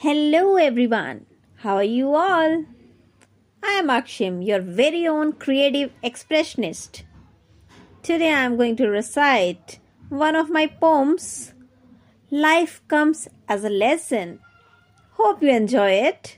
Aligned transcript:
Hello 0.00 0.56
everyone. 0.56 1.24
How 1.60 1.76
are 1.76 1.82
you 1.82 2.14
all? 2.14 2.64
I 3.62 3.70
am 3.78 3.86
Akshim, 3.86 4.46
your 4.46 4.60
very 4.60 5.06
own 5.08 5.32
creative 5.32 5.90
expressionist. 6.04 7.04
Today 8.02 8.30
I 8.30 8.42
am 8.42 8.58
going 8.58 8.76
to 8.76 8.88
recite 8.88 9.78
one 10.10 10.36
of 10.36 10.50
my 10.50 10.66
poems. 10.66 11.54
Life 12.30 12.82
comes 12.88 13.26
as 13.48 13.64
a 13.64 13.70
lesson. 13.70 14.40
Hope 15.12 15.42
you 15.42 15.48
enjoy 15.48 15.92
it. 15.92 16.36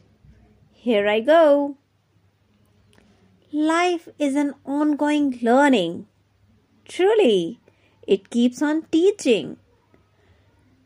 Here 0.71 1.09
I 1.09 1.19
go. 1.19 1.77
Life 3.51 4.09
is 4.21 4.37
an 4.37 4.55
ongoing 4.65 5.37
learning. 5.43 6.07
Truly, 6.85 7.59
it 8.07 8.31
keeps 8.31 8.63
on 8.63 8.83
teaching. 8.93 9.57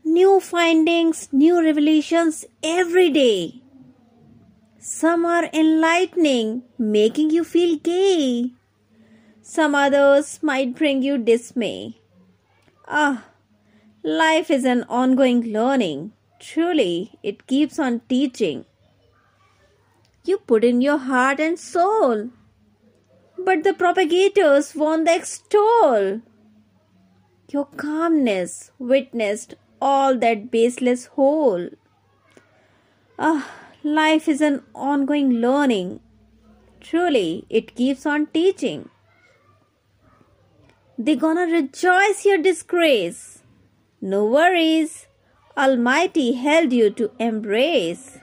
New 0.05 0.41
findings, 0.41 1.29
new 1.31 1.63
revelations 1.63 2.43
every 2.61 3.09
day. 3.09 3.61
Some 4.77 5.25
are 5.25 5.45
enlightening, 5.53 6.63
making 6.77 7.29
you 7.29 7.45
feel 7.45 7.77
gay. 7.77 8.51
Some 9.41 9.73
others 9.73 10.39
might 10.43 10.75
bring 10.75 11.03
you 11.03 11.17
dismay. 11.17 12.01
Ah, 12.85 13.27
life 14.03 14.51
is 14.51 14.65
an 14.65 14.83
ongoing 14.89 15.41
learning. 15.53 16.11
Truly, 16.37 17.17
it 17.23 17.47
keeps 17.47 17.79
on 17.79 18.01
teaching. 18.09 18.65
You 20.25 20.37
put 20.37 20.65
in 20.65 20.81
your 20.81 20.97
heart 20.97 21.39
and 21.39 21.57
soul, 21.57 22.29
but 23.37 23.63
the 23.63 23.73
propagators 23.73 24.75
won 24.75 25.05
the 25.05 25.15
extol. 25.15 26.21
Your 27.49 27.65
calmness 27.77 28.71
witnessed 28.79 29.55
all 29.91 30.17
that 30.23 30.49
baseless 30.51 31.05
whole. 31.17 31.67
Ah, 33.19 33.51
life 33.83 34.27
is 34.33 34.41
an 34.49 34.61
ongoing 34.73 35.29
learning. 35.45 35.99
Truly, 36.79 37.45
it 37.49 37.75
keeps 37.75 38.05
on 38.05 38.27
teaching. 38.37 38.89
They 40.97 41.15
gonna 41.15 41.47
rejoice 41.51 42.23
your 42.25 42.37
disgrace. 42.37 43.21
No 43.99 44.25
worries, 44.25 45.07
Almighty 45.57 46.33
held 46.33 46.73
you 46.73 46.89
to 47.01 47.11
embrace. 47.19 48.19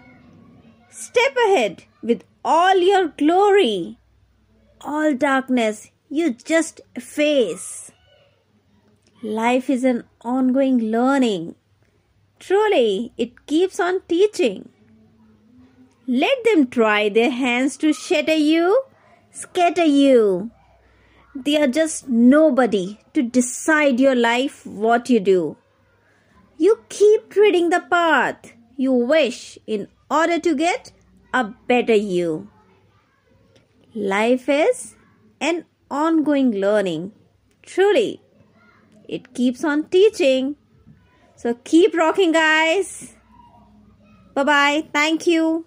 Step 0.88 1.36
ahead 1.46 1.84
with 2.02 2.24
all 2.44 2.76
your 2.76 3.08
glory. 3.08 3.98
All 4.80 5.14
darkness 5.14 5.90
you 6.08 6.34
just 6.52 6.80
face. 6.98 7.90
Life 9.22 9.68
is 9.68 9.84
an 9.84 10.04
ongoing 10.22 10.78
learning. 10.90 11.54
Truly, 12.40 13.12
it 13.16 13.46
keeps 13.46 13.78
on 13.78 14.00
teaching. 14.08 14.70
Let 16.08 16.42
them 16.44 16.66
try 16.66 17.08
their 17.08 17.30
hands 17.30 17.76
to 17.76 17.92
shatter 17.92 18.34
you, 18.34 18.82
scatter 19.30 19.84
you. 19.84 20.50
They 21.34 21.62
are 21.62 21.68
just 21.68 22.08
nobody 22.08 22.98
to 23.14 23.22
decide 23.22 24.00
your 24.00 24.16
life 24.16 24.66
what 24.66 25.08
you 25.08 25.20
do. 25.20 25.56
You 26.56 26.80
keep 26.88 27.30
treading 27.30 27.68
the 27.68 27.80
path 27.80 28.54
you 28.76 28.92
wish 28.92 29.58
in 29.66 29.88
order 30.10 30.38
to 30.38 30.54
get 30.54 30.92
a 31.34 31.44
better 31.44 31.94
you. 31.94 32.48
Life 33.94 34.48
is 34.48 34.94
an 35.40 35.66
ongoing 35.90 36.52
learning. 36.52 37.12
Truly, 37.62 38.22
it 39.06 39.34
keeps 39.34 39.62
on 39.62 39.84
teaching. 39.84 40.56
So 41.40 41.54
keep 41.64 41.96
rocking, 41.96 42.32
guys. 42.32 43.14
Bye 44.34 44.44
bye. 44.44 44.84
Thank 44.92 45.26
you. 45.26 45.64